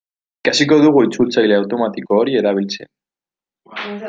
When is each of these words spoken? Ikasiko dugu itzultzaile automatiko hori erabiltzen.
Ikasiko 0.43 0.79
dugu 0.85 1.03
itzultzaile 1.07 1.59
automatiko 1.61 2.19
hori 2.21 2.39
erabiltzen. 2.43 2.93